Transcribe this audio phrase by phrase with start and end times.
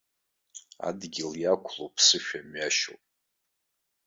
[0.87, 3.03] Адгьыл иақәлоу ԥсышәа мҩашьоуп.